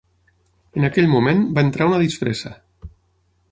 [0.79, 2.55] En aquell moment va entrar una disfressa.